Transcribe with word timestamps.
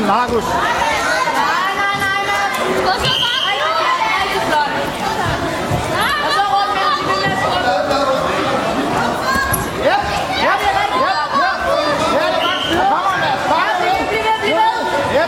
armen, 0.00 0.06
Markus. 0.06 0.44
Nej, 0.44 0.54
nej, 1.80 1.96
nej, 2.04 2.20
nej. 2.30 2.46
Gå 2.86 2.92
så 3.04 3.12
bare. 3.24 3.40
Ej, 3.40 3.54
det 3.80 4.04
er 4.04 4.16
rigtig 4.22 4.42
flot. 4.48 4.72
Og 6.24 6.30
så 6.36 6.42
rundt 6.54 6.72
mellem 6.76 7.02
de 7.08 7.14
der 7.24 7.34
skruer. 7.40 7.74
Ja, 9.88 9.96
ja, 10.46 10.54
ja, 10.54 10.74
ja, 10.74 11.14
ja. 11.42 11.52
Ja, 12.16 12.24
det 12.26 12.36
er 12.36 12.44
godt. 12.46 12.62
Der 12.72 12.84
kommer 12.92 13.12
en 13.14 13.20
Mads. 13.24 13.42
Bare 13.50 13.72
Bliv 13.80 13.92
ved, 13.98 14.06
bliv 14.10 14.22
ved, 14.28 14.36
bliv 14.42 14.54
ved. 14.60 14.78
Ja. 15.16 15.24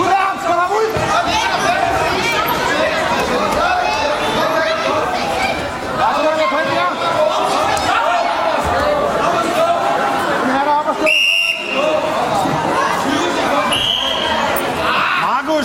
Ud 0.00 0.06
af 0.06 0.20
ham, 0.26 0.36
skal 0.42 0.56
ham 0.62 0.70
ud. 0.80 0.88
Lad 5.98 6.08
os 6.10 6.16
gå 6.24 6.30
lidt 6.40 6.50
på 6.52 6.58
den 6.64 6.70
her. 6.78 6.88
Den 10.42 10.50
her 10.56 10.64
deroppe 10.64 10.90
at 10.90 10.96
stå. 10.96 11.06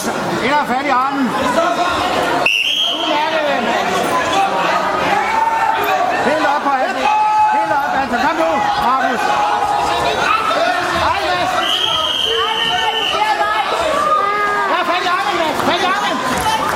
Markus, 0.06 0.46
ind 0.46 0.54
og 0.54 0.68
fat 0.68 0.86
i 0.86 0.90
armen. 0.90 1.26
Helt 6.30 6.46
op 6.56 6.62
på 6.68 6.72
alt. 6.84 6.98
Helt 7.56 7.72
op, 7.80 7.92
altså. 8.02 8.18
Kom 8.26 8.36
nu, 8.42 8.50
Markus. 8.86 9.22
Hej, 11.06 11.20
Mads. 11.30 11.54
Ja, 14.72 14.80
fat 14.90 15.04
i 15.06 15.10
armen, 15.18 15.36
Mads. 15.42 15.60
Fat 15.68 15.82
i 15.82 15.90
armen. 15.96 16.18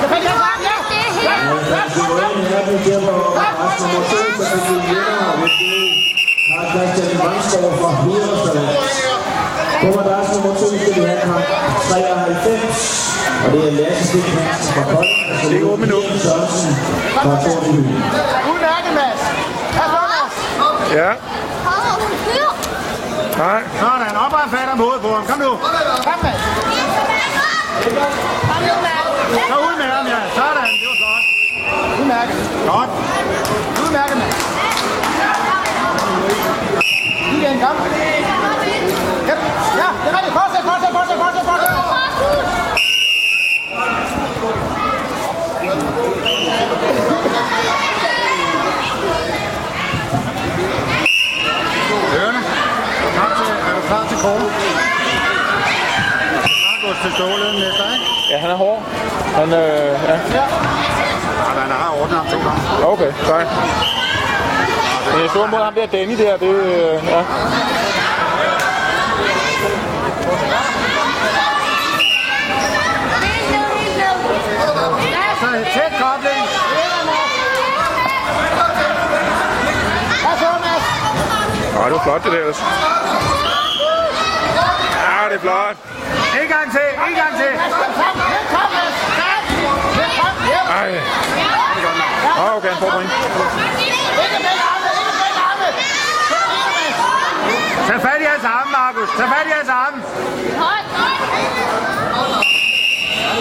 Ja, 0.00 0.06
fat 0.12 0.22
i 0.22 0.28
hans 0.32 0.42
arm, 0.50 0.60
ja. 0.68 0.76
Ja, 0.96 1.04
ja, 1.28 1.36
godt, 1.50 1.66
godt. 1.70 2.50
her 2.50 2.62
blev 2.66 2.94
der 2.94 3.00
på 3.06 3.30
rejse 3.38 3.82
nummer 3.82 4.02
2, 4.10 4.16
så 4.38 4.44
fik 4.52 4.64
vi 4.70 4.76
vinder, 4.88 5.26
og 5.30 5.36
det 5.40 5.50
er 5.50 6.10
Carl 6.46 6.66
Christian 6.72 7.18
Vangsgaard 7.24 7.74
fra 7.80 7.90
Hviderstad. 8.02 8.68
På 9.80 9.86
madras 9.96 10.28
nummer 10.34 10.54
2 10.54 10.66
skal 10.66 10.94
vi 10.94 11.00
have 11.00 11.20
kamp 11.20 11.44
93, 11.88 13.09
og 13.44 13.52
det 13.52 13.60
er 13.68 13.72
Lasse 13.78 14.04
Stig 14.08 14.24
Hansen 14.24 14.72
fra 14.74 14.82
er 15.56 15.64
otte 15.70 15.80
minutter. 15.84 16.08
Jens 16.10 16.22
Sørensen 16.22 16.72
fra 17.14 17.34
Tordenby. 17.44 17.82
Udmærket, 18.50 18.92
Mads. 19.00 19.22
Ja, 20.98 21.10
nej. 23.38 23.60
Sådan, 23.80 24.16
op 24.24 24.32
og 24.32 24.50
fat 24.54 24.68
om 24.72 24.78
hovedet 24.78 25.00
på 25.02 25.08
ham. 25.14 25.24
Kom 25.30 25.38
nu. 25.38 25.50
Kom, 26.06 26.18
Mads. 26.24 26.42
Kom 28.50 28.60
nu, 28.68 28.74
Mads. 28.86 29.06
Så 29.50 29.56
ud 29.66 29.74
med 29.80 29.88
ham, 29.94 30.06
ja. 30.12 30.18
Sådan, 30.38 30.68
det 30.80 30.88
var 30.90 30.96
flot. 31.00 31.24
Udmærket. 32.00 32.36
Godt. 32.70 32.90
Udmærket, 33.82 34.16
Mads. 34.22 34.36
Igen, 37.36 37.60
kom. 37.64 37.76
Ja, 39.28 39.34
ja, 39.80 39.88
det 40.02 40.08
er 40.10 40.16
rigtigt. 40.18 40.34
Fortsæt, 40.38 40.62
fortsæt, 40.70 40.92
fortsæt, 40.96 41.18
fortsæt, 41.22 41.44
fortsæt. 41.50 41.70
Ørne, 52.20 52.40
er 53.68 53.74
du 53.74 53.79
klar 53.90 54.04
til, 54.08 54.16
er 54.16 54.22
kåren? 54.24 54.42
Markus 56.64 56.96
til 57.02 57.12
Ståle 57.16 57.46
næste, 57.60 57.84
ikke? 57.94 58.06
Ja, 58.30 58.36
han 58.44 58.50
er 58.50 58.58
hård. 58.64 58.82
Han, 59.38 59.48
øh, 59.52 59.92
ja. 60.10 60.16
Ja. 60.38 60.44
Ja, 61.56 61.60
han 61.64 61.70
har 61.82 61.90
ordnet 62.00 62.16
ham 62.18 62.26
to 62.26 62.38
gange. 62.46 62.62
Okay, 62.92 63.12
sej. 63.28 63.42
Men 65.12 65.22
jeg 65.22 65.30
så 65.30 65.46
mod 65.46 65.62
ham 65.64 65.74
der, 65.74 65.86
Danny 65.86 66.18
der, 66.18 66.36
det, 66.36 66.54
øh, 66.72 67.08
ja. 67.12 67.22
Så 75.40 75.46
tæt 75.74 75.92
kobling. 76.02 76.44
Ej, 81.80 81.84
det 81.88 81.92
var 81.92 82.02
flot 82.02 82.24
det 82.24 82.32
der 82.32 82.38
ellers. 82.38 82.99
Er 85.40 85.46
flot. 85.46 85.76
En 86.42 86.48
gang 86.48 86.70
til, 86.70 86.88
en 87.08 87.14
gang 87.14 87.36
til. 87.36 87.52
Ej. 90.70 91.00
Åh, 92.38 92.56
okay, 92.56 92.68
han 92.68 92.78
får 92.78 92.90
point. 92.90 93.10
Tag 97.86 98.00
fat 98.00 98.20
i 98.20 98.24
hans 98.24 98.44
arme, 98.44 98.70
Markus. 98.70 99.08
Tag 99.16 99.28
fat 99.28 99.46
i 99.46 99.50
hans 99.50 99.68
arme. 99.68 100.02
Højt. 100.58 100.84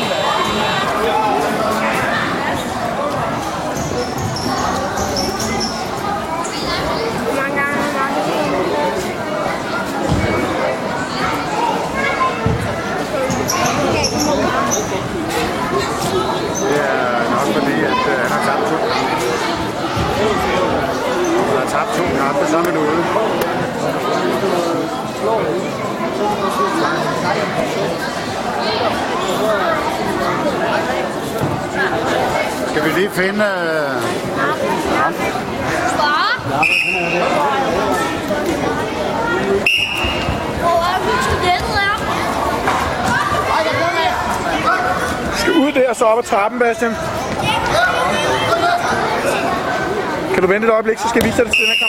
Det 0.09 0.28
på 22.39 22.45
samme 22.51 22.71
måde. 22.71 23.03
Skal 32.69 32.83
vi 32.83 32.89
lige 32.99 33.09
finde... 33.09 33.43
Øh, 33.43 34.01
Hvor 40.61 40.83
er 40.91 40.99
vi 41.05 41.11
er? 44.05 45.35
Skal 45.37 45.53
ud 45.53 45.71
der 45.71 45.89
og 45.89 45.95
så 45.95 46.05
op 46.05 46.17
ad 46.17 46.23
trappen, 46.23 46.59
Bastian. 46.59 46.95
Kan 50.33 50.41
du 50.41 50.47
vente 50.47 50.67
et 50.67 50.73
øjeblik, 50.73 50.97
så 50.97 51.07
skal 51.09 51.19
jeg 51.21 51.27
vise 51.27 51.37
dig 51.37 51.45
det, 51.45 51.53
til 51.53 51.61
den 51.61 51.69
her 51.73 51.79
kamp. 51.81 51.88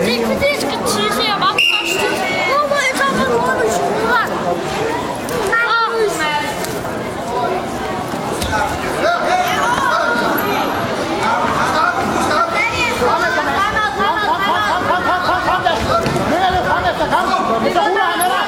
er 0.00 0.12
ikke 0.12 0.26
fordi, 0.26 0.46
jeg 0.54 0.60
skal 0.66 0.78
tisse, 0.92 1.22
jeg 1.30 1.38
var 1.44 1.52
først. 1.70 1.98
Hvor 2.50 2.64
må 2.70 2.76
jeg 2.86 2.94
tage 3.00 3.12
mig 3.18 3.28
rundt 3.34 3.62
i 3.66 3.70
skolen? 3.76 4.30
Åh, 5.74 5.88
Mads. 6.20 6.52
Fremad, 12.98 13.30
fremad, 13.36 13.90
kom, 14.00 14.16
fremad. 14.28 14.72
kom, 14.88 15.02
kom, 15.08 15.20
kom, 15.28 15.40
kom, 15.48 15.60
Mads. 15.66 15.82
Mere 16.30 16.50
lidt 16.54 16.66
frem 16.70 16.84
efter, 16.90 17.06
kom. 17.14 17.24
Så 17.74 17.80
ruller 17.88 18.06
han 18.10 18.18
med 18.22 18.28
dig. 18.34 18.44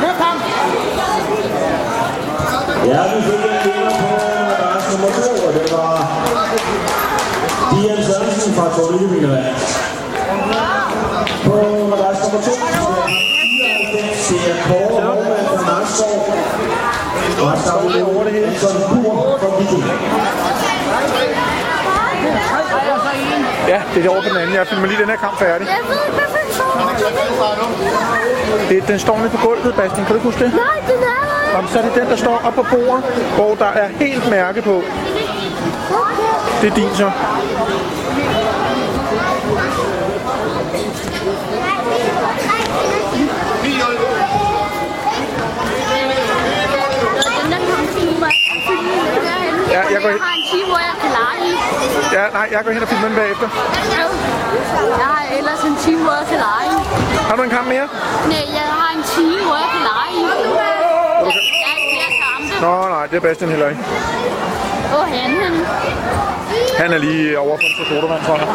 Løft 0.00 0.20
ham. 0.20 0.36
Ja, 2.86 3.57
vi 3.76 3.82
på 4.00 4.08
nummer 4.92 5.10
2, 5.40 5.46
og 5.46 5.52
det 5.56 5.66
var 5.72 5.92
Dian 7.70 8.00
Sørensen 8.06 8.52
fra 8.54 8.66
Tordenby. 8.76 9.18
På 11.46 11.54
madras 11.90 12.18
nummer 12.24 12.40
2, 12.46 12.50
det 14.32 14.54
Kåre 14.66 15.02
fra 15.02 15.38
Og. 15.72 16.08
Anton 18.48 18.76
fra 19.40 19.48
Viking. 19.58 19.84
Ja, 23.68 23.82
det 23.94 24.06
er 24.06 24.10
over 24.10 24.22
på 24.22 24.28
den 24.28 24.36
anden. 24.36 24.54
Jeg 24.56 24.66
filmer 24.66 24.86
lige 24.86 25.00
den 25.00 25.08
her 25.08 25.16
kamp 25.16 25.38
færdig. 25.38 25.66
Jeg 25.68 25.76
ved 25.88 25.98
ikke, 26.06 26.47
det, 28.68 28.88
den 28.88 28.98
står 28.98 29.18
nede 29.18 29.30
på 29.30 29.46
gulvet, 29.46 29.74
Bastian. 29.74 30.04
Kan 30.06 30.08
du 30.08 30.14
ikke 30.14 30.28
huske 30.30 30.44
det? 30.44 30.52
Nej, 30.54 30.80
den 30.86 30.98
er 31.02 31.52
der. 31.52 31.58
Om 31.58 31.68
så 31.68 31.78
er 31.78 31.82
det 31.82 31.94
den, 31.94 32.06
der 32.06 32.16
står 32.16 32.42
op 32.44 32.54
på 32.54 32.66
bordet, 32.70 33.04
hvor 33.36 33.54
der 33.54 33.66
er 33.82 33.88
helt 33.88 34.30
mærke 34.30 34.62
på. 34.62 34.82
Det 36.62 36.70
er 36.70 36.74
din 36.74 36.94
så. 36.94 37.10
Ja, 49.70 49.82
jeg 49.92 50.02
går 50.02 50.08
Jeg 50.08 50.18
har 50.20 50.34
en 50.36 50.44
time, 50.52 50.66
hvor 50.66 50.78
jeg. 50.78 51.07
Ja, 52.12 52.24
nej, 52.36 52.48
jeg 52.52 52.60
går 52.64 52.70
hen 52.72 52.82
og 52.82 52.88
filmer 52.88 53.08
den 53.08 53.16
bagefter. 53.16 53.48
Jeg 55.00 55.08
har 55.14 55.24
ellers 55.38 55.62
en 55.70 55.76
time, 55.84 56.02
hvor 56.02 56.14
jeg 56.20 56.26
kan 56.32 56.38
lege. 56.48 56.72
Har 57.28 57.36
du 57.36 57.42
en 57.42 57.50
kamp 57.50 57.68
mere? 57.68 57.86
Nej, 58.32 58.44
jeg 58.58 58.68
har 58.80 58.90
en 58.98 59.04
time, 59.14 59.40
hvor 59.46 59.56
jeg 59.64 59.70
kan 59.74 59.82
lege 59.90 60.12
i. 60.20 60.24
Jeg 61.64 61.70
har 61.72 61.78
flere 61.92 62.10
kampe. 62.22 62.60
Nå, 62.64 62.88
nej, 62.94 63.06
det 63.06 63.16
er 63.16 63.20
Bastian 63.20 63.50
heller 63.50 63.68
ikke. 63.68 63.84
Og 64.98 65.04
han, 65.14 65.30
han. 65.42 65.54
Han 66.78 66.92
er 66.92 66.98
lige 66.98 67.38
over 67.38 67.56
for 67.56 67.84
sodavand, 67.88 68.24
tror 68.26 68.36
jeg. 68.36 68.48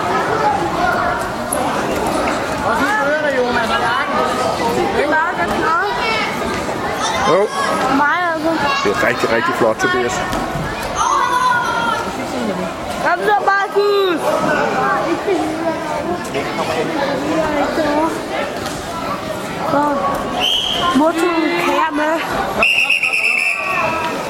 Jo, 7.30 7.42
altså. 7.42 8.80
det 8.84 8.92
er 8.92 9.08
rigtig, 9.08 9.31
rigtig 9.31 9.54
flot, 9.56 9.78
Tobias. 9.78 10.22
Så, 13.04 13.36
Markus! 13.52 14.20
Mor 20.98 21.12
tog 21.12 21.22
nogle 21.22 21.60
kager 21.66 21.92
med. 21.92 22.14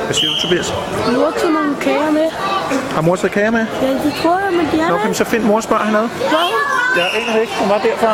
Hvad 0.05 0.13
siger 0.13 0.29
du, 0.31 0.41
Tobias? 0.41 0.73
Mor 1.13 1.31
tog 1.41 1.51
nogle 1.51 1.75
kager 1.81 2.11
med. 2.11 2.27
Har 2.95 3.01
mor 3.01 3.15
taget 3.15 3.31
kage 3.31 3.51
med? 3.51 3.65
Ja, 3.81 3.87
det 3.87 4.13
tror 4.21 4.39
jeg, 4.39 4.51
men 4.57 4.67
de 4.71 4.79
er 4.79 4.89
Nå, 4.89 4.97
kan 4.97 5.09
vi 5.09 5.13
så 5.13 5.23
finde 5.25 5.45
mor 5.45 5.55
og 5.55 5.63
spørge 5.63 5.83
hernede? 5.85 6.09
Jeg 6.97 7.07
aner 7.19 7.39
ikke. 7.41 7.53
Hun 7.59 7.69
var 7.69 7.77
derfra. 7.77 8.11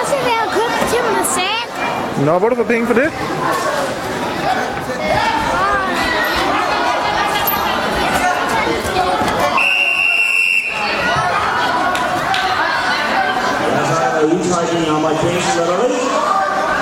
Og 0.00 0.06
så 0.06 0.14
vil 0.24 0.32
jeg 0.40 0.48
købe 0.56 0.90
til 0.92 1.02
mig 1.16 1.26
selv. 1.38 2.24
Nå, 2.26 2.38
hvor 2.38 2.48
har 2.48 2.48
du 2.48 2.54
fået 2.56 2.68
penge 2.68 2.86
for 2.86 2.94
det? 2.94 3.12